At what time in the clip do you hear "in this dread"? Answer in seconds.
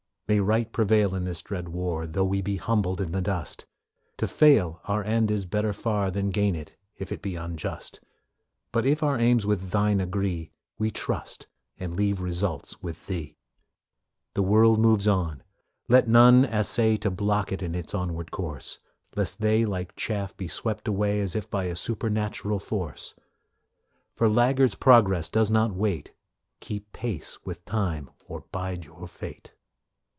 1.13-1.67